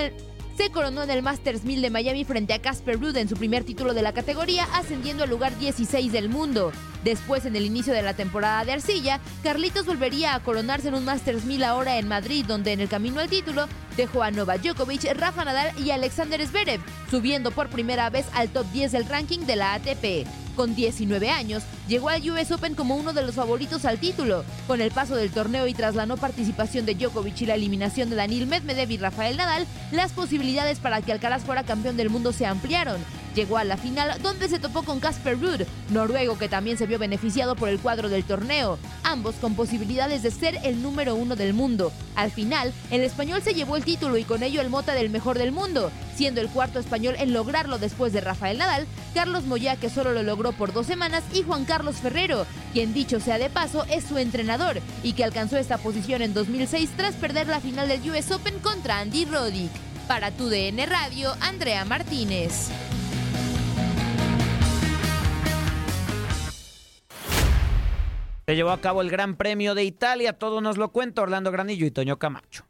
[0.58, 3.64] se coronó en el Masters 1000 de Miami frente a Casper Ruud en su primer
[3.64, 6.72] título de la categoría, ascendiendo al lugar 16 del mundo.
[7.04, 11.06] Después, en el inicio de la temporada de arcilla, Carlitos volvería a coronarse en un
[11.06, 15.04] Masters 1000 ahora en Madrid, donde en el camino al título dejó a Novak Djokovic,
[15.16, 19.56] Rafa Nadal y Alexander Zverev, subiendo por primera vez al top 10 del ranking de
[19.56, 20.28] la ATP.
[20.56, 24.44] Con 19 años, llegó al US Open como uno de los favoritos al título.
[24.68, 28.10] Con el paso del torneo y tras la no participación de Djokovic y la eliminación
[28.10, 32.34] de Daniil Medvedev y Rafael Nadal, las posibilidades para que Alcaraz fuera campeón del mundo
[32.34, 32.98] se ampliaron.
[33.34, 37.00] Llegó a la final donde se topó con Casper Ruud, noruego que también se vio
[37.00, 38.78] beneficiado por el cuadro del torneo,
[39.12, 41.92] ambos con posibilidades de ser el número uno del mundo.
[42.16, 45.38] Al final, el español se llevó el título y con ello el mota del mejor
[45.38, 49.90] del mundo, siendo el cuarto español en lograrlo después de Rafael Nadal, Carlos Moya que
[49.90, 53.86] solo lo logró por dos semanas y Juan Carlos Ferrero, quien dicho sea de paso
[53.90, 58.10] es su entrenador y que alcanzó esta posición en 2006 tras perder la final del
[58.10, 59.72] US Open contra Andy Roddick.
[60.08, 62.70] Para tu DN Radio, Andrea Martínez.
[68.52, 71.86] Se llevó a cabo el Gran Premio de Italia, todo nos lo cuenta Orlando Granillo
[71.86, 72.66] y Toño Camacho.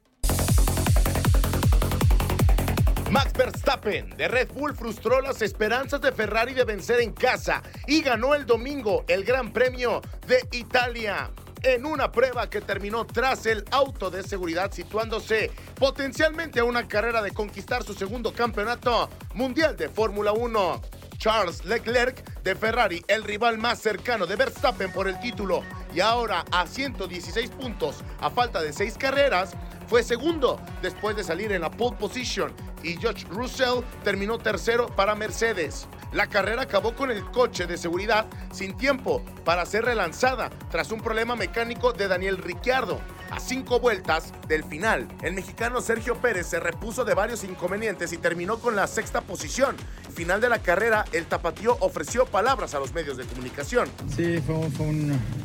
[3.09, 8.03] Max Verstappen de Red Bull frustró las esperanzas de Ferrari de vencer en casa y
[8.03, 11.31] ganó el domingo el Gran Premio de Italia
[11.63, 17.23] en una prueba que terminó tras el auto de seguridad situándose potencialmente a una carrera
[17.23, 21.00] de conquistar su segundo campeonato mundial de Fórmula 1.
[21.21, 25.61] Charles Leclerc de Ferrari, el rival más cercano de Verstappen por el título
[25.93, 29.51] y ahora a 116 puntos a falta de seis carreras,
[29.85, 35.13] fue segundo después de salir en la pole position y George Russell terminó tercero para
[35.13, 35.87] Mercedes.
[36.11, 41.01] La carrera acabó con el coche de seguridad sin tiempo para ser relanzada tras un
[41.01, 42.99] problema mecánico de Daniel Ricciardo.
[43.31, 48.17] A cinco vueltas del final, el mexicano Sergio Pérez se repuso de varios inconvenientes y
[48.17, 49.77] terminó con la sexta posición.
[50.13, 53.87] Final de la carrera, el tapatío ofreció palabras a los medios de comunicación.
[54.13, 54.55] Sí, fue,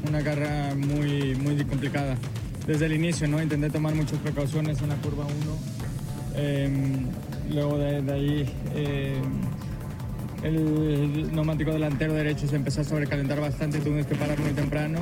[0.04, 2.16] una carrera muy, muy complicada.
[2.66, 3.40] Desde el inicio, ¿no?
[3.40, 5.32] Intenté tomar muchas precauciones en la curva 1.
[6.34, 7.06] Em,
[7.50, 9.22] luego de, ahí em,
[10.42, 14.98] el neumático delantero derecho se empezó a sobrecalentar bastante, tuvimos que parar muy temprano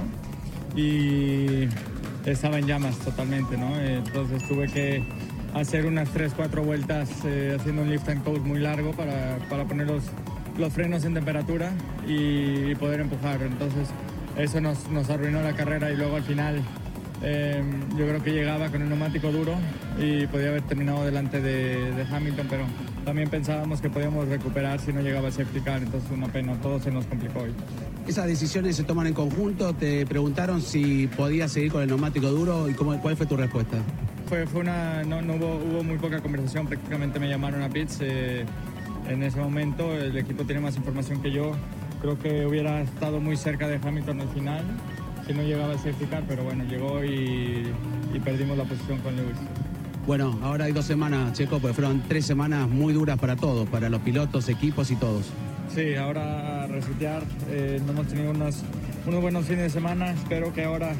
[0.76, 1.66] y
[2.26, 3.78] estaba en llamas totalmente, ¿no?
[3.78, 5.02] Entonces tuve que
[5.54, 9.64] hacer unas 3, 4 vueltas eh, haciendo un lift and coast muy largo para, para
[9.64, 10.04] poner los,
[10.58, 11.72] los, frenos en temperatura
[12.06, 13.40] y, poder empujar.
[13.42, 13.88] Entonces
[14.36, 16.60] eso nos, nos, arruinó la carrera y luego al final
[17.22, 19.54] em, yo creo que llegaba con el neumático duro
[19.98, 22.64] y podía haber terminado delante de, de, Hamilton, pero
[23.04, 26.80] también pensábamos que podíamos recuperar si no llegaba a safety car, entonces una pena, todo
[26.80, 27.52] se nos complicó hoy.
[28.06, 29.72] ¿Esas decisiones se toman en conjunto?
[29.74, 33.78] ¿Te preguntaron si podías seguir con el neumático duro y cómo, cuál fue tu respuesta?
[34.28, 37.98] Fue, fue una, no, no hubo, hubo, muy poca conversación, prácticamente me llamaron a pits
[38.00, 38.44] eh,
[39.08, 41.52] en ese momento, el equipo tiene más información que yo,
[42.00, 44.64] creo que hubiera estado muy cerca de Hamilton al final,
[45.26, 47.66] si no llegaba a certificar, pero bueno, llegó y,
[48.14, 49.36] y perdimos la posición con Lewis.
[50.06, 53.88] Bueno, ahora hay dos semanas, Checo, porque fueron tres semanas muy duras para todos, para
[53.88, 55.24] los pilotos, equipos y todos.
[55.74, 57.22] Sí, ahora resetear.
[57.48, 58.62] Eh, no hemos tenido unos,
[59.06, 60.12] unos buenos fines de semana.
[60.12, 60.92] Espero que ahora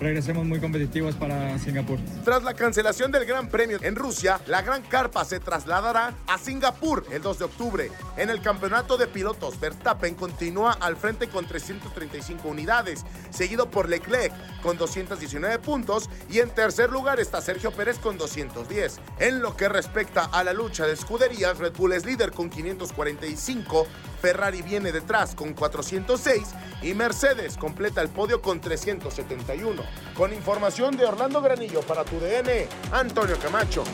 [0.00, 1.98] regresemos muy competitivos para Singapur.
[2.24, 7.04] Tras la cancelación del Gran Premio en Rusia, la Gran Carpa se trasladará a Singapur
[7.12, 7.90] el 2 de octubre.
[8.16, 14.32] En el campeonato de pilotos, Verstappen continúa al frente con 335 unidades, seguido por Leclerc
[14.62, 19.00] con 219 puntos y en tercer lugar está Sergio Pérez con 210.
[19.18, 23.86] En lo que respecta a la lucha de escuderías, Red Bull es líder con 545,
[24.20, 26.42] Ferrari viene detrás con 406
[26.82, 29.82] y Mercedes completa el podio con 371.
[30.14, 33.84] Con información de Orlando Granillo para tu DN, Antonio Camacho.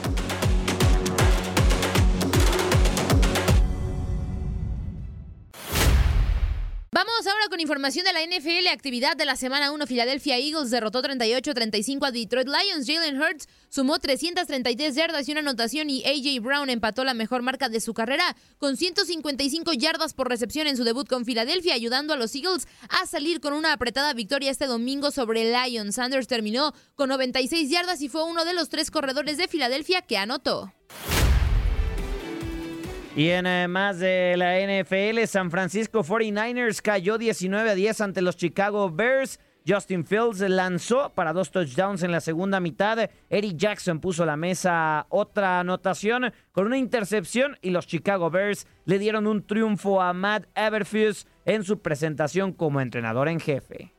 [7.49, 8.69] Con información de la NFL.
[8.69, 9.87] Actividad de la semana 1.
[9.87, 12.87] Philadelphia Eagles derrotó 38-35 a Detroit Lions.
[12.87, 17.69] Jalen Hurts sumó 333 yardas y una anotación y AJ Brown empató la mejor marca
[17.69, 22.17] de su carrera con 155 yardas por recepción en su debut con Filadelfia, ayudando a
[22.17, 25.95] los Eagles a salir con una apretada victoria este domingo sobre Lions.
[25.95, 30.19] Sanders terminó con 96 yardas y fue uno de los tres corredores de Filadelfia que
[30.19, 30.73] anotó.
[33.17, 38.21] Y en eh, más de la NFL, San Francisco 49ers cayó 19 a 10 ante
[38.21, 39.41] los Chicago Bears.
[39.67, 43.09] Justin Fields lanzó para dos touchdowns en la segunda mitad.
[43.31, 48.99] Eric Jackson puso la mesa otra anotación con una intercepción y los Chicago Bears le
[48.99, 53.95] dieron un triunfo a Matt Everfuse en su presentación como entrenador en jefe.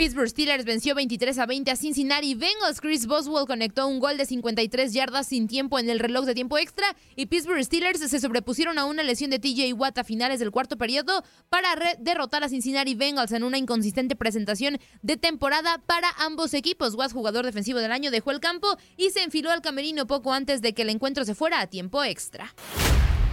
[0.00, 2.80] Pittsburgh Steelers venció 23 a 20 a Cincinnati Bengals.
[2.80, 6.56] Chris Boswell conectó un gol de 53 yardas sin tiempo en el reloj de tiempo
[6.56, 6.86] extra
[7.16, 10.78] y Pittsburgh Steelers se sobrepusieron a una lesión de TJ Watt a finales del cuarto
[10.78, 16.94] periodo para derrotar a Cincinnati Bengals en una inconsistente presentación de temporada para ambos equipos.
[16.94, 20.62] Watt, jugador defensivo del año, dejó el campo y se enfiló al camerino poco antes
[20.62, 22.54] de que el encuentro se fuera a tiempo extra.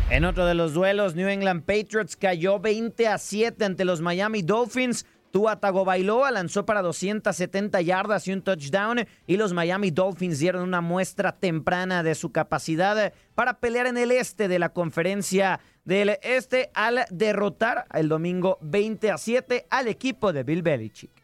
[0.10, 4.42] En otro de los duelos, New England Patriots cayó 20 a 7 ante los Miami
[4.42, 5.06] Dolphins.
[5.32, 10.82] Tua Tagovailoa lanzó para 270 yardas y un touchdown y los Miami Dolphins dieron una
[10.82, 16.70] muestra temprana de su capacidad para pelear en el este de la conferencia del este
[16.74, 21.17] al derrotar el domingo 20 a 7 al equipo de Bill Belichick.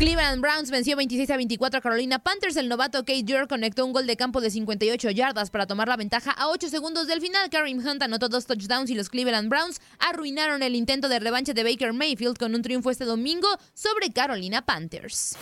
[0.00, 2.56] Cleveland Browns venció 26 a 24 a Carolina Panthers.
[2.56, 5.98] El novato Kate Dior conectó un gol de campo de 58 yardas para tomar la
[5.98, 7.50] ventaja a 8 segundos del final.
[7.50, 11.64] Karim Hunt anotó dos touchdowns y los Cleveland Browns arruinaron el intento de revancha de
[11.64, 15.36] Baker Mayfield con un triunfo este domingo sobre Carolina Panthers.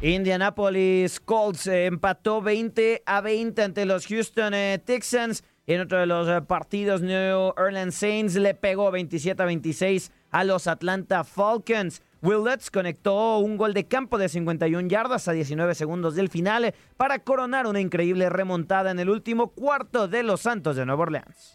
[0.00, 5.44] Indianapolis Colts empató 20 a 20 ante los Houston eh, Texans.
[5.66, 10.42] En otro de los eh, partidos, New Orleans Saints le pegó 27 a 26 a
[10.42, 12.02] los Atlanta Falcons.
[12.22, 16.74] Will Lutz conectó un gol de campo de 51 yardas a 19 segundos del final
[16.96, 21.54] para coronar una increíble remontada en el último cuarto de los Santos de Nueva Orleans.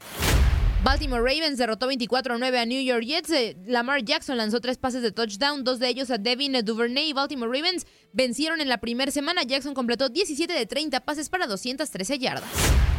[0.84, 3.32] Baltimore Ravens derrotó 24-9 a New York Jets.
[3.32, 7.52] Eh, Lamar Jackson lanzó tres pases de touchdown, dos de ellos a Devin Duvernay Baltimore
[7.52, 9.44] Ravens vencieron en la primera semana.
[9.44, 12.97] Jackson completó 17 de 30 pases para 213 yardas.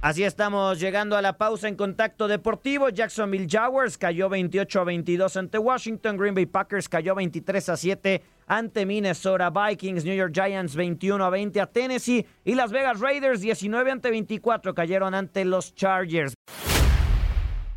[0.00, 2.88] Así estamos llegando a la pausa en contacto deportivo.
[2.88, 6.16] Jacksonville Jaguars cayó 28 a 22 ante Washington.
[6.16, 10.04] Green Bay Packers cayó 23 a 7 ante Minnesota Vikings.
[10.04, 12.24] New York Giants 21 a 20 a Tennessee.
[12.44, 16.32] Y Las Vegas Raiders 19 ante 24 cayeron ante los Chargers.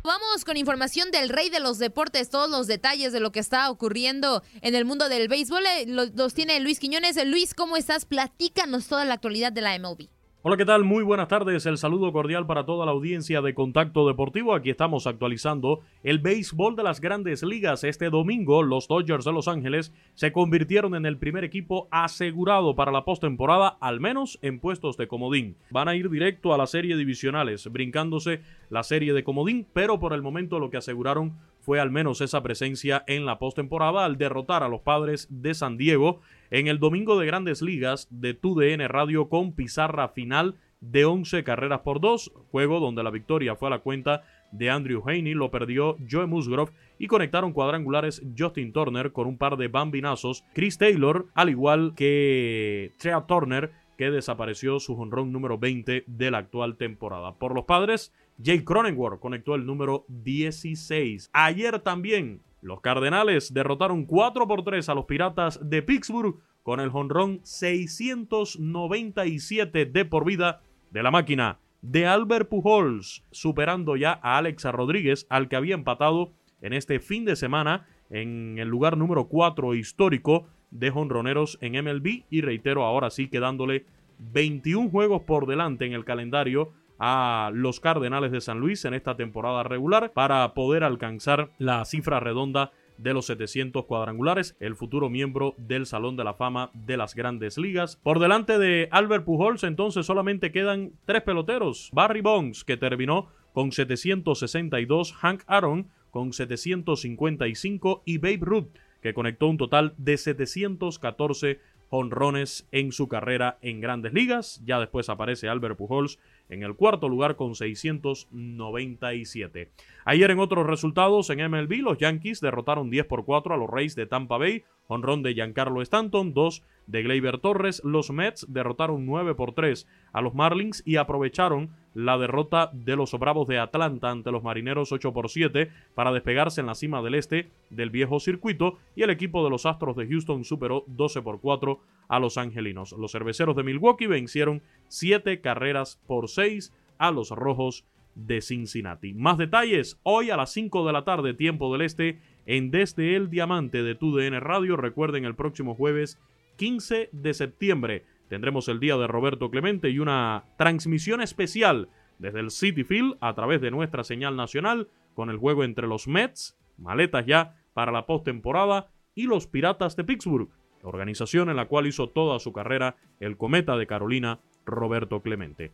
[0.04, 3.68] Vamos con información del rey de los deportes, todos los detalles de lo que está
[3.70, 5.64] ocurriendo en el mundo del béisbol.
[5.66, 7.16] eh, Los, tiene Luis Quiñones.
[7.26, 8.04] Luis, ¿cómo estás?
[8.04, 10.08] Platícanos toda la actualidad de la MLB.
[10.44, 10.82] Hola, ¿qué tal?
[10.82, 11.66] Muy buenas tardes.
[11.66, 14.56] El saludo cordial para toda la audiencia de Contacto Deportivo.
[14.56, 17.84] Aquí estamos actualizando el béisbol de las grandes ligas.
[17.84, 22.90] Este domingo, los Dodgers de Los Ángeles se convirtieron en el primer equipo asegurado para
[22.90, 25.54] la postemporada, al menos en puestos de comodín.
[25.70, 30.12] Van a ir directo a la serie divisionales, brincándose la serie de comodín, pero por
[30.12, 34.62] el momento lo que aseguraron fue al menos esa presencia en la postemporada al derrotar
[34.62, 39.28] a los padres de San Diego en el domingo de grandes ligas de TUDN Radio
[39.28, 43.78] con pizarra final de 11 carreras por 2, juego donde la victoria fue a la
[43.78, 49.38] cuenta de Andrew Haney, lo perdió Joe Musgrove y conectaron cuadrangulares Justin Turner con un
[49.38, 55.58] par de bambinazos, Chris Taylor, al igual que Trea Turner, que desapareció su jonrón número
[55.58, 57.34] 20 de la actual temporada.
[57.34, 61.28] Por los padres, Jake Cronenworth conectó el número 16.
[61.32, 66.90] Ayer también los Cardenales derrotaron 4 por 3 a los Piratas de Pittsburgh con el
[66.90, 74.64] jonrón 697 de por vida de la máquina de Albert Pujols, superando ya a Alex
[74.64, 79.74] Rodríguez, al que había empatado en este fin de semana en el lugar número 4
[79.74, 83.84] histórico de jonroneros en MLB y reitero ahora sí quedándole
[84.18, 86.72] 21 juegos por delante en el calendario
[87.04, 92.20] a los Cardenales de San Luis en esta temporada regular para poder alcanzar la cifra
[92.20, 97.16] redonda de los 700 cuadrangulares, el futuro miembro del Salón de la Fama de las
[97.16, 97.96] Grandes Ligas.
[97.96, 101.90] Por delante de Albert Pujols, entonces solamente quedan tres peloteros.
[101.92, 108.68] Barry Bonds, que terminó con 762, Hank Aaron con 755 y Babe Ruth,
[109.00, 111.58] que conectó un total de 714
[111.92, 114.62] honrones en su carrera en grandes ligas.
[114.64, 116.18] Ya después aparece Albert Pujols
[116.52, 119.70] en el cuarto lugar con 697.
[120.04, 123.96] Ayer en otros resultados en MLB, los Yankees derrotaron 10 por 4 a los Rays
[123.96, 127.82] de Tampa Bay, honrón de Giancarlo Stanton, 2 de Gleyber Torres.
[127.84, 133.12] Los Mets derrotaron 9 por 3 a los Marlins y aprovecharon la derrota de los
[133.18, 137.14] Bravos de Atlanta ante los Marineros 8 por 7 para despegarse en la cima del
[137.14, 141.40] este del viejo circuito y el equipo de los Astros de Houston superó 12 por
[141.40, 142.92] 4 a los Angelinos.
[142.92, 144.62] Los Cerveceros de Milwaukee vencieron
[144.92, 149.14] 7 carreras por 6 a los Rojos de Cincinnati.
[149.14, 153.30] Más detalles hoy a las 5 de la tarde, tiempo del este, en Desde el
[153.30, 154.76] Diamante de TUDN Radio.
[154.76, 156.20] Recuerden el próximo jueves
[156.56, 162.50] 15 de septiembre tendremos el día de Roberto Clemente y una transmisión especial desde el
[162.50, 167.26] City Field a través de nuestra señal nacional con el juego entre los Mets, maletas
[167.26, 170.48] ya para la postemporada, y los Piratas de Pittsburgh,
[170.82, 175.72] organización en la cual hizo toda su carrera el cometa de Carolina Roberto Clemente.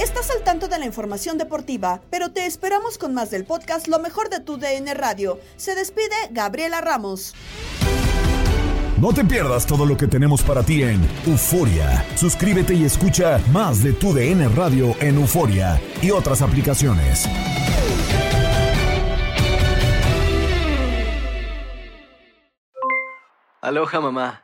[0.00, 3.98] Estás al tanto de la información deportiva, pero te esperamos con más del podcast Lo
[3.98, 5.38] mejor de tu DN Radio.
[5.56, 7.34] Se despide Gabriela Ramos.
[9.00, 12.04] No te pierdas todo lo que tenemos para ti en Euforia.
[12.14, 17.28] Suscríbete y escucha más de tu DN Radio en Euforia y otras aplicaciones.
[23.60, 24.43] Aloha mamá,